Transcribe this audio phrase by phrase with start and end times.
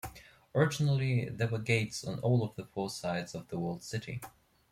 [0.55, 4.19] Originally, there were gates on all of the four sides of the walled city.